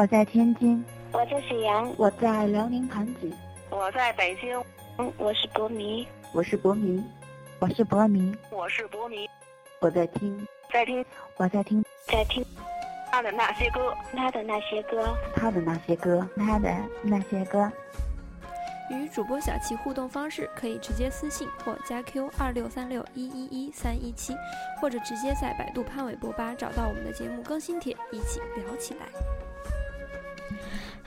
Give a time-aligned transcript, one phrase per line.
[0.00, 3.30] 我在天津，我在沈阳，我在辽宁盘锦，
[3.68, 4.58] 我在北京，
[5.18, 7.04] 我是博迷，我是博迷，
[7.58, 9.28] 我是博迷，我是博迷，
[9.78, 11.04] 我在听，在听，
[11.36, 12.42] 我在听，在听。
[13.10, 17.70] 他的那些歌，他的那些歌，他的那些歌，他的那些歌。
[18.90, 24.34] 与主播小七互动方式可以直接私信或加 Q 二六三六一一一三一七，
[24.80, 29.00] 或者直接在百度潘玮柏吧找到我们的节目更新帖，一起聊起来。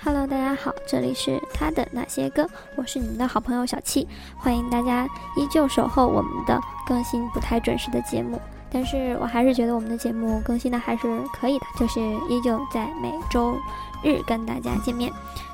[0.04, 4.08] Hello，大家好，这里是他的那些歌，我是你们的好朋友小七，
[4.38, 5.06] 欢迎大家
[5.38, 8.40] 依旧守候我们的更新不太准时的节目，
[8.72, 13.58] 但是我还是觉得我们的节目更新的还是可以的，就是依旧在每周
[14.04, 15.12] 日跟大家见面。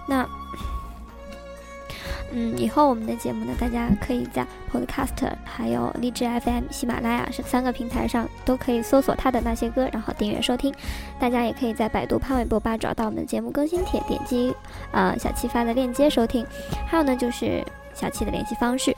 [0.07, 0.27] 那。
[2.31, 10.73] 嗯，以后我们的节目呢，大家可以在 Podcast、还有荔枝 FM、喜马拉雅这三个平台上都可以搜索他的那些歌，然后订阅收听。
[11.19, 14.53] 大家也可以在百度潘玮柏吧找到我们的节目更新帖，点击
[14.91, 16.45] 呃小七发的链接收听。
[16.87, 17.63] 还有呢，就是
[17.93, 18.95] 小七的联系方式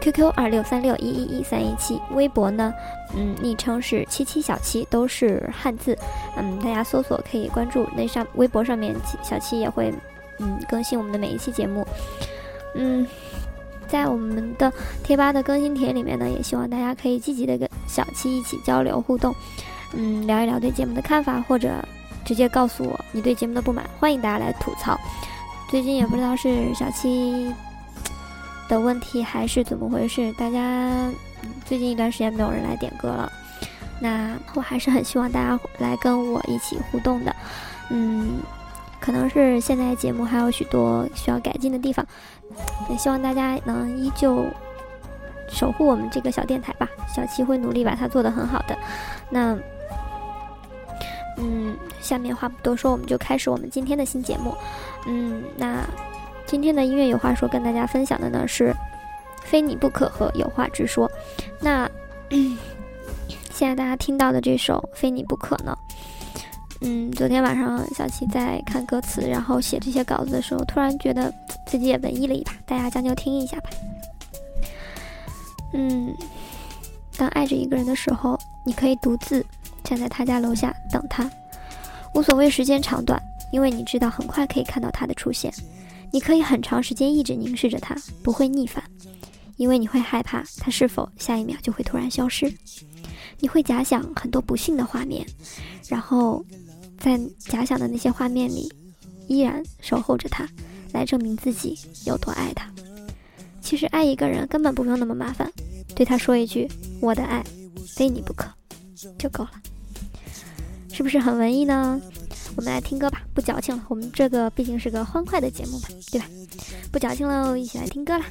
[0.00, 2.72] ：QQ 二六三六一一一三一七，微博呢，
[3.16, 5.96] 嗯，昵称是七七小七，都是汉字。
[6.36, 9.92] 嗯，大家搜索可以关注那上微博上面，小七也会
[10.38, 11.86] 嗯更新我们的每一期节目。
[12.74, 13.06] 嗯，
[13.88, 14.72] 在我们的
[15.02, 19.34] 贴吧的更新帖里面呢，也希望大家可以积极的跟小七一起交流互动，
[19.92, 21.72] 嗯，聊一聊对节目的看法，或者
[22.24, 24.98] 直接告诉我你对节目的不满，欢迎大家来吐槽。
[25.70, 27.52] 最近也不知道是小七
[28.68, 30.90] 的问题还是怎么回事，大家
[31.64, 33.32] 最近一段时间没有人来点歌了，
[34.00, 37.36] 那我还是很希望大家来跟我一起互动的，
[37.90, 38.40] 嗯。
[39.04, 42.06] 可能是现在节目还有许多需要改进的地方，
[42.88, 44.46] 也希望大家能依旧
[45.46, 46.88] 守护我们这个小电台吧。
[47.14, 48.74] 小七会努力把它做得很好的。
[49.28, 49.54] 那，
[51.36, 54.56] 嗯，下面话不多说，我们就开始我们今天的新节目。
[55.06, 55.84] 嗯，那
[56.46, 58.70] 今天的音乐有话说，跟大家分享的呢是
[59.42, 61.06] 《非你不可》和《有话直说》。
[61.60, 61.86] 那
[63.52, 65.76] 现在大家听到的这首《非你不可》呢？
[66.86, 71.32] 嗯，昨天晚上小七在看歌词，然后写这些稿子的时候，突然觉得
[71.66, 72.52] 自己也文艺了一把。
[72.66, 73.70] 大家将就听一下吧。
[75.72, 76.14] 嗯，
[77.16, 79.42] 当爱着一个人的时候，你可以独自
[79.82, 81.28] 站在他家楼下等他，
[82.14, 83.18] 无所谓时间长短，
[83.50, 85.50] 因为你知道很快可以看到他的出现。
[86.12, 88.84] 你可以很长时间一直凝视着他，不会逆反，
[89.56, 92.52] 因为你会害怕他是否下一秒就会突然消失。
[93.40, 95.26] 你会假想很多不幸的画面，
[95.88, 96.44] 然后。
[97.04, 98.72] 在假想的那些画面里，
[99.28, 100.48] 依然守候着他，
[100.90, 102.66] 来证明自己有多爱他。
[103.60, 105.52] 其实爱一个人根本不用那么麻烦，
[105.94, 106.66] 对他说一句
[107.02, 107.44] “我的爱
[107.86, 108.48] 非你不可”
[109.20, 109.50] 就够了，
[110.94, 112.00] 是不是很文艺呢？
[112.56, 116.26] 我们来听歌吧，不矫情了，我们这个毕竟是个欢快的节目嘛，对吧？
[116.90, 118.24] 不矫情喽，一起来听歌啦！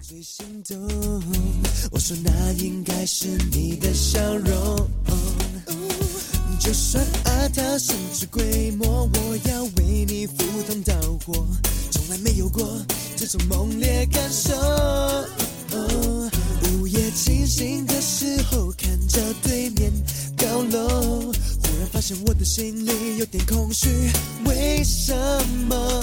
[6.63, 10.35] 就算爱它甚至规模，我要为你赴
[10.65, 10.93] 汤蹈
[11.25, 11.45] 火，
[11.91, 12.65] 从来没有过
[13.17, 14.53] 这种猛烈感受。
[16.79, 19.91] 午夜清醒的时候，看着对面
[20.37, 23.89] 高楼，忽然发现我的心里有点空虚，
[24.45, 25.13] 为什
[25.67, 26.01] 么？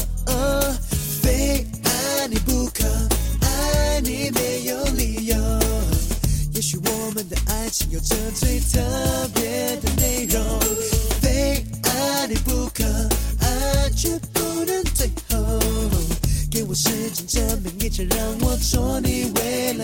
[8.34, 8.80] 最特
[9.34, 10.42] 别的内容，
[11.20, 12.84] 非爱你不可，
[13.40, 15.58] 爱却不能最后。
[16.50, 19.79] 给我时间证明一切，让我做你未来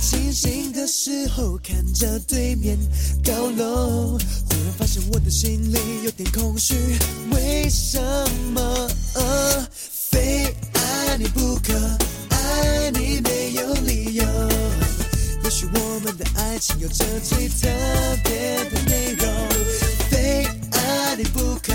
[0.00, 2.76] 清醒的时候看着对面
[3.24, 6.74] 高楼忽然发现我的心里有点空虚
[7.30, 8.00] 为什
[8.54, 8.88] 么？
[10.10, 11.72] 非爱你不可
[12.30, 14.24] 爱你没有理由。
[15.44, 17.68] 也许我们的爱情有着最特
[18.24, 19.28] 别的内容
[20.10, 21.72] 非爱你不可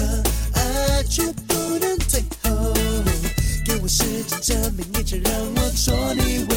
[0.53, 2.73] 爱却不能退后。
[3.65, 6.54] 给我时间证明一切让我做你唯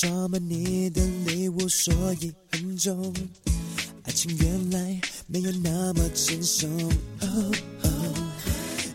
[0.00, 3.12] 装满你的礼物，所以很重。
[4.04, 6.70] 爱情原来没有那么轻松。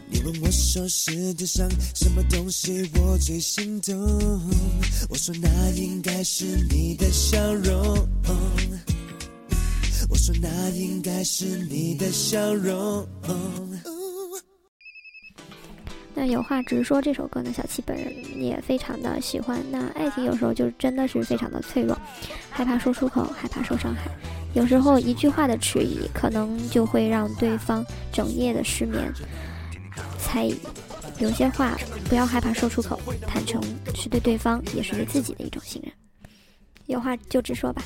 [0.10, 3.94] 你问我说世界上什么东西我最心动？
[5.10, 8.08] 我说那应该是你的笑容。
[10.10, 13.06] 我说那应该是你的笑容。
[16.24, 19.60] 那有话直说这首歌呢，小七本人也非常的喜欢。
[19.70, 22.00] 那爱情有时候就真的是非常的脆弱，
[22.50, 24.04] 害怕说出口，害怕受伤害。
[24.54, 29.04] 有时候一句话的迟疑，可能就会让对方整夜的失眠。
[30.18, 30.58] 猜疑，
[31.20, 31.78] 有些话
[32.08, 32.98] 不要害怕说出口，
[33.28, 33.62] 坦诚
[33.94, 35.92] 是对对方，也是对自己的一种信任。
[36.86, 37.84] 有话就直说吧，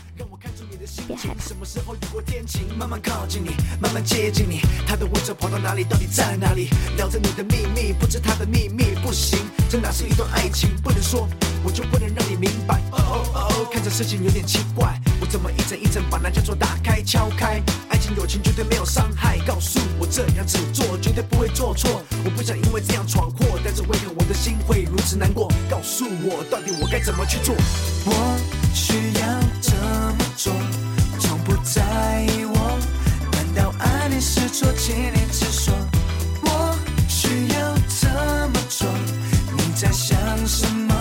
[0.88, 1.30] 心情。
[1.40, 3.50] 什么时候雨过天晴，慢慢靠近你，
[3.80, 4.62] 慢慢接近你。
[4.88, 5.84] 他的位置跑到哪里？
[5.84, 6.70] 到底在哪里？
[6.96, 9.40] 聊着你的秘密，不知他的秘密不行。
[9.70, 10.70] 这哪是一段爱情？
[10.82, 11.28] 不能说，
[11.64, 12.82] 我就不能让你明白。
[12.92, 17.62] 哦哦哦，看着事情有点奇怪，我怎么一层一层把那叫做打开敲开？
[17.90, 22.02] 爱情友情绝对没有伤害，告诉我这样子做绝对不会做错。
[22.24, 25.52] 我不想因为这样闯祸，但是为何我的心会如此难过？
[25.70, 27.54] 告诉我到底我该怎么去做？
[28.06, 28.38] 我
[28.74, 29.07] 需
[34.88, 35.74] 请你直说。
[36.44, 36.74] 我
[37.10, 38.10] 需要怎
[38.54, 38.88] 么做？
[39.58, 40.18] 你在想
[40.48, 40.96] 什么？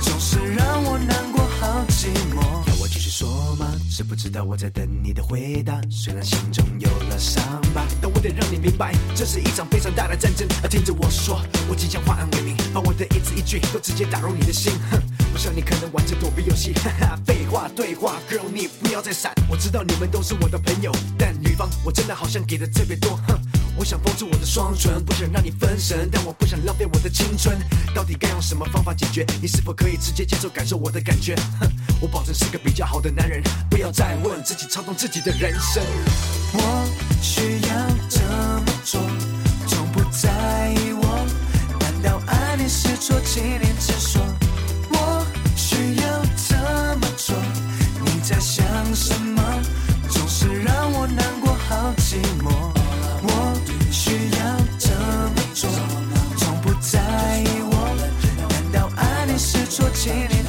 [0.00, 2.40] 总是让我难过，好寂寞。
[2.68, 3.66] 要我继续说吗？
[3.90, 5.80] 知不知道我在等你的回答？
[5.90, 7.42] 虽然心中有了伤
[7.74, 10.46] 疤，但我得让你明白，这是一场非常大的战争。
[10.70, 14.72] 听着我说，我即将化暗为明，把我的一字一句都直接打入你的心。
[14.88, 15.02] 哼，
[15.36, 19.34] 我想你可能玩着躲避游戏， 哈哈，废话对话，girl 你不要再闪。
[19.50, 23.38] 我知道你们都是我的朋友，但女方我真的好像给的特别多，哼。
[23.76, 27.54] 我想封住我的双唇，不想让你分神，但我不想浪费我的青春。
[27.94, 29.26] 到底该用什么方法解决？
[29.42, 31.34] 你是否可以直接接受感受我的感觉？
[31.60, 35.84] 哼，我保证是个比较好的男人，不要再问自己操纵自己的人生。
[36.54, 36.88] 我
[37.20, 37.76] 需要
[38.08, 39.02] 怎么做？
[39.66, 41.26] 从不在意我，
[41.78, 43.20] 难道爱你是错？
[43.20, 44.25] 请你直说。
[59.96, 60.45] 你是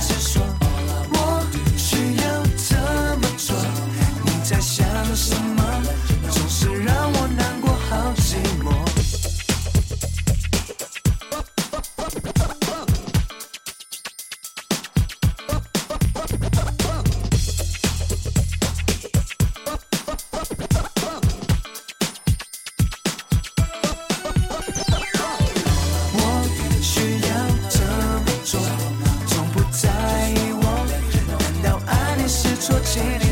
[32.68, 32.80] 你是错？
[32.84, 33.27] 请你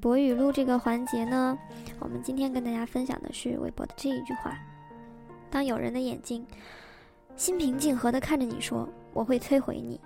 [0.00, 1.58] 博语录这个环节呢，
[1.98, 4.56] 我们今天跟大家分享的是韦博的这一句话：
[5.50, 6.46] 当有人的眼睛
[7.36, 10.00] 心平气和的看着你说“我会摧毁你”，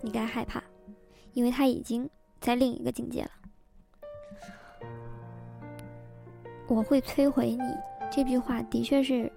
[0.00, 0.62] 你该害怕，
[1.32, 2.08] 因为他已经
[2.40, 3.30] 在另一个境界了。
[6.68, 7.62] 我会摧毁你。
[8.12, 9.30] 这句话的确是，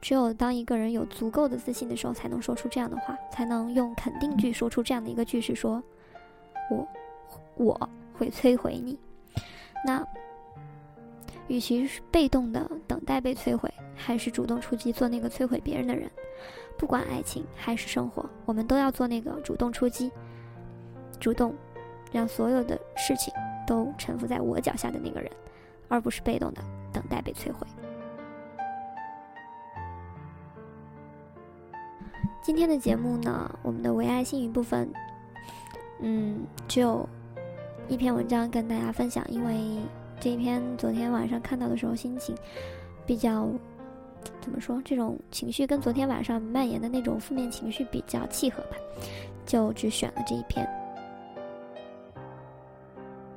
[0.00, 5.82] 只有当一个人有足够的自信的时候，才能说出这样的话，才能用肯定句说出这样的一个句式说
[6.70, 6.88] ：“我
[7.56, 8.98] 我会摧毁你。”
[9.84, 10.06] 那
[11.48, 16.10] 与其是被动的等待被摧毁，还是主动出击做那个摧毁别人的人？
[16.76, 20.10] 不管爱情还是生活，我们都要做那个主动出击、
[21.18, 21.54] 主动
[22.12, 23.32] 让所有的事情
[23.66, 25.30] 都臣服在我脚下的那个人，
[25.88, 27.66] 而不是被动的等待被摧毁。
[32.42, 34.92] 今天的节目呢，我们的唯爱心语部分，
[36.00, 37.08] 嗯，就
[37.88, 39.78] 一篇文章跟大家分享，因为
[40.18, 42.34] 这一篇昨天晚上看到的时候，心情
[43.06, 43.48] 比较
[44.40, 44.82] 怎么说？
[44.84, 48.76] 这种情绪跟昨天晚上蔓延的那种负面情绪比较契合吧。
[49.44, 50.68] 就只选了这一篇。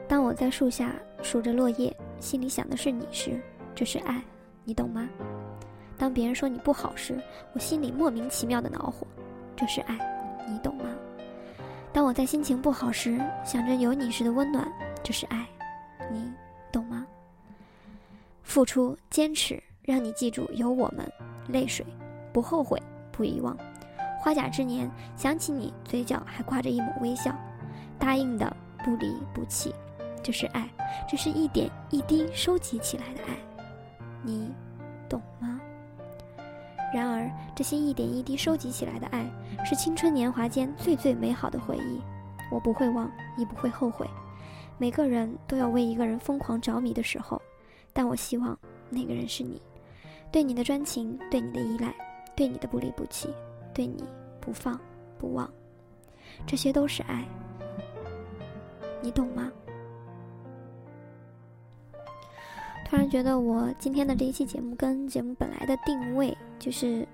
[0.08, 3.40] 当我在树下数着落叶，心里想的是你时，
[3.76, 4.20] 这是爱，
[4.64, 5.08] 你懂吗？
[5.96, 7.22] 当别人说你不好时，
[7.54, 9.06] 我心里莫名其妙的恼火，
[9.56, 9.96] 这是爱，
[10.50, 10.86] 你懂吗？
[11.92, 14.72] 当我在心情不好时，想着有你时的温暖，
[15.04, 15.46] 这是爱，
[16.12, 16.32] 你
[16.72, 17.06] 懂吗？
[18.44, 21.12] 付出、坚持，让你记住有我们，
[21.48, 21.86] 泪水，
[22.32, 22.82] 不后悔，
[23.12, 23.58] 不遗忘。
[24.20, 27.34] 花甲之年，想起你，嘴角还挂着一抹微笑，
[27.98, 29.74] 答应的不离不弃，
[30.22, 30.70] 这是爱，
[31.10, 33.36] 这是一点一滴收集起来的爱，
[34.22, 34.52] 你
[35.08, 35.60] 懂吗？
[36.94, 39.30] 然而，这些一点一滴收集起来的爱，
[39.64, 42.02] 是青春年华间最最美好的回忆。
[42.52, 44.10] 我不会忘，亦不会后悔。
[44.78, 47.40] 每个人都有为一个人疯狂着迷的时候，
[47.94, 48.58] 但我希望
[48.90, 49.62] 那个人是你。
[50.32, 51.94] 对你的专情，对你的依赖，
[52.36, 53.30] 对你的不离不弃，
[53.74, 54.04] 对你
[54.40, 54.80] 不放
[55.18, 55.48] 不忘，
[56.48, 57.24] 这些都是爱。
[59.02, 59.52] 你懂吗？
[62.90, 67.08] 突然觉得我今天的这一期节目跟节目本来的定位就是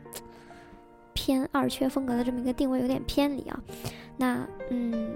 [1.12, 3.60] 偏二缺风格的这么一个定位有点偏离啊。
[4.16, 5.14] 那嗯，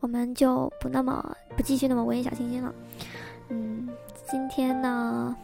[0.00, 2.74] 我们就不那么不继续那么文艺小清新了。
[3.50, 3.90] 嗯，
[4.30, 5.36] 今天呢，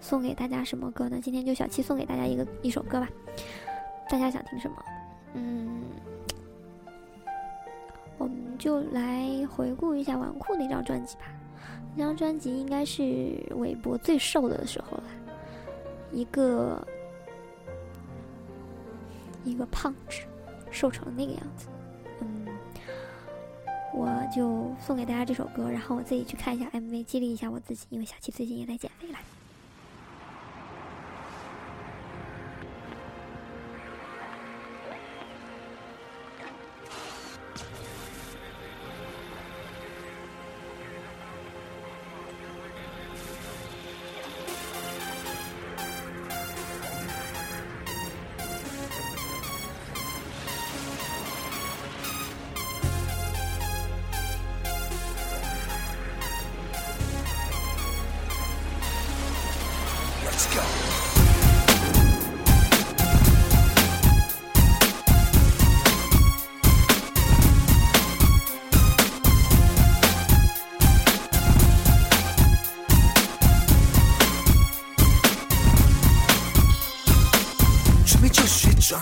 [0.00, 1.20] 送给大家什么歌呢？
[1.22, 3.08] 今天就小七送给大家一个一首歌吧。
[4.08, 4.76] 大家想听什么？
[5.34, 5.82] 嗯，
[8.18, 11.22] 我们就来回顾一下纨绔那张专辑吧。
[12.00, 15.04] 这张专辑应该是韦伯最瘦的时候了，
[16.10, 16.82] 一个
[19.44, 20.22] 一个胖子，
[20.70, 21.68] 瘦成那个样子。
[22.22, 22.46] 嗯，
[23.92, 29.18] 我就送给大家这首歌，然后我自己去看一下 MV，激励一下我自己，因为小七最近也在减肥了。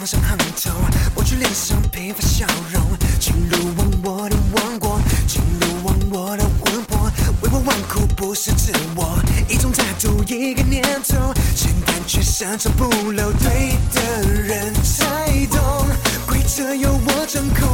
[0.08, 0.70] 上行头，
[1.14, 2.82] 我去脸上配发笑容，
[3.20, 7.10] 进入忘我的王国，进入忘我的魂魄，
[7.42, 9.18] 为我纨绔不是自我，
[9.50, 15.04] 一种态度，一个念头，简单却深藏不露，对的人才
[15.54, 15.86] 懂，
[16.26, 17.68] 规则由我掌控，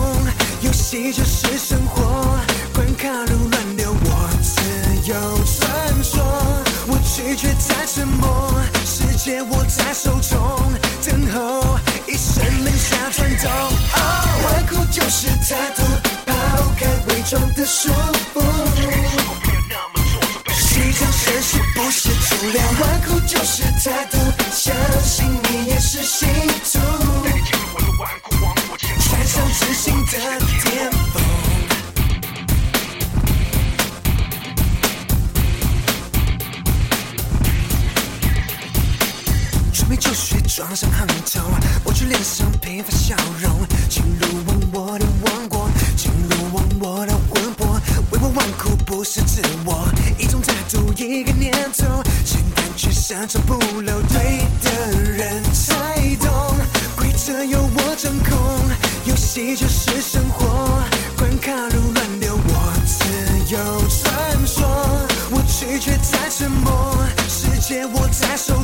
[0.63, 2.37] 游戏就是生活，
[2.75, 5.15] 关卡如乱流，我自由
[5.47, 6.19] 穿梭，
[6.89, 10.44] 我拒绝再沉默，世界握在手中。
[17.25, 17.89] 开伪装的束
[18.35, 18.43] 缚。
[20.53, 24.19] 虚张声势不是主流，纨绔就是态度，
[24.53, 26.29] 相信你也是信
[26.71, 26.79] 徒。
[29.01, 30.13] 穿上自信的
[30.65, 31.23] 巅峰。
[39.73, 41.41] 准备就绪，装上行头，
[41.85, 44.44] 我去脸上配发笑容，进入
[49.15, 49.87] 是自我，
[50.19, 56.29] 一种态度，一个念头，情感却深藏不露，对的人才懂，
[56.97, 58.37] 规则由我掌控，
[59.05, 60.83] 游戏就是生活，
[61.17, 63.57] 关卡如乱流，我自由
[63.87, 64.67] 穿梭，
[65.31, 66.97] 我拒绝再沉默，
[67.29, 68.64] 世界握在手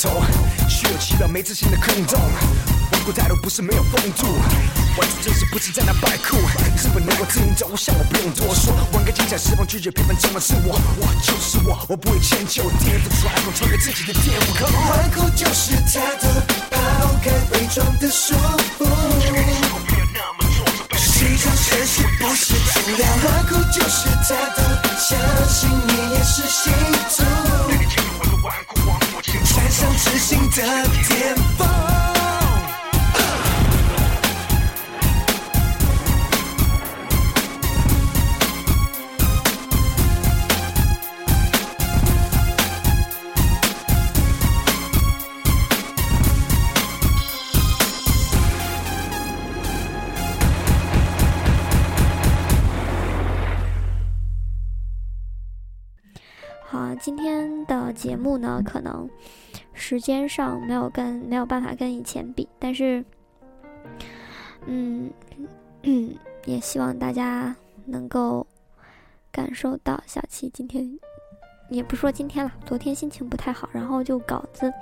[0.00, 0.22] 头？
[0.68, 2.20] 虚有其表，没自信的空洞。
[2.92, 4.26] 顽固态度不是没有风度，
[4.98, 6.36] 玩出真实不是在那摆酷。
[6.76, 10.78] 资本能够自行走向我不用多说，玩个精彩，释放拒绝批判，怎么是我？
[10.98, 14.54] 我就是我，我不会迁就，颠覆传统，超越自己的颠覆。
[14.62, 16.26] 纨绔就是态度，
[16.70, 16.76] 抛
[17.24, 18.34] 开伪装的束
[18.78, 18.86] 缚。
[20.96, 24.58] 虚张声势不是主流，纨绔就是态度，
[24.98, 26.72] 相信你也是信
[27.16, 27.75] 徒。
[30.56, 30.62] 的
[31.06, 31.68] 巅峰。
[56.68, 59.08] 好，今天的节目呢，可能
[59.88, 63.04] 时间上没有跟没有办法跟以前比，但是，
[64.66, 65.08] 嗯，
[66.44, 68.44] 也希望大家能够
[69.30, 70.98] 感受到小七今天，
[71.70, 74.72] 也不说今天了，昨天心情不太好，然后就稿子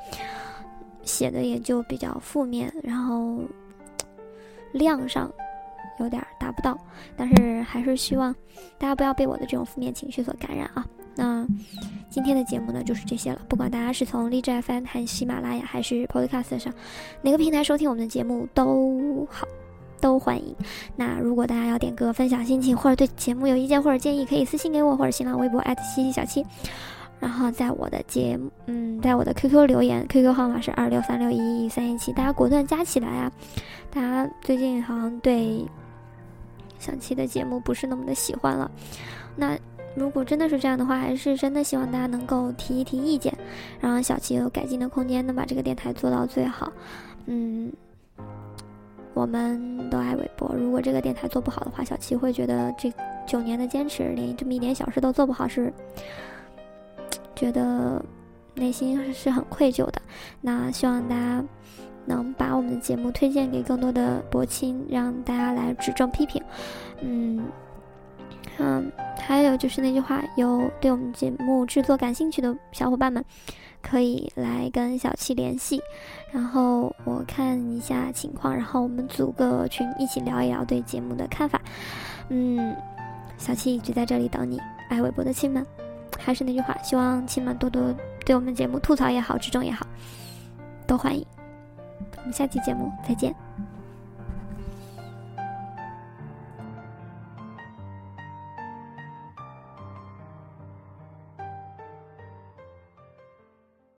[1.03, 3.43] 写的也就比较负面，然后
[4.73, 5.31] 量上
[6.01, 6.79] 有点达不到，
[7.15, 8.35] 但是还是希望
[8.79, 10.83] 大家不要被我的这种负面情绪所感染啊。
[11.17, 11.47] 那
[12.11, 13.41] 今天的节目呢，就是这些了。
[13.49, 16.73] 不管大家是从荔枝 FM 还是喜马拉雅还是 Podcast 上
[17.23, 19.47] 哪个平台收听我们的节目都好，
[20.01, 20.55] 都欢迎。
[20.97, 25.63] 那如果大家要点歌、分享心情，或者对节目有意见或者建议，可以私信给我，或者新浪微博
[25.95, 26.45] 西西小七。
[27.21, 33.33] 然后在我的节目，嗯，在我的 QQ 留言，QQ 号码是二六三六一一三一七，大家果断加起来啊！
[33.91, 35.65] 大家最近好像对
[36.79, 38.71] 小七的节目不是那么的喜欢了，
[39.37, 39.59] 那。
[39.97, 43.33] 如果真的是这样的话，还是真的希望大家能够提一提意见，
[43.81, 46.73] 让小七有改进的空间，能把这个电台做到最好。
[47.27, 47.73] 嗯，
[49.15, 50.53] 我们都爱韦博。
[50.57, 52.93] 如果这个电台做不好的话，小七会觉得这
[53.25, 55.73] 九年的坚持，连这么一点小事都做不好，是
[57.37, 58.05] 觉得
[58.55, 60.03] 内心是很愧疚的。
[60.41, 61.45] 那希望大家
[62.05, 66.43] 能把我们的节目推荐给更多的博亲，让大家来指正批评。
[67.01, 67.45] 嗯。
[68.59, 73.25] 嗯，还有就是那句话，有对我们节目制作感兴趣的小伙伴们，
[73.83, 75.81] 可以来跟小七联系，
[76.31, 81.61] 然后我看一下情况，然后我们组个群一起聊一聊对节目的看法。
[82.29, 82.77] 嗯，
[83.37, 85.67] 小七一直在这里等你，爱微博的亲们，
[86.19, 89.85] 还是那句话，希望亲们多多对我们节目吐槽也好，指正也好，
[90.87, 91.27] 都欢迎。
[92.19, 93.35] 我们下期节目再见。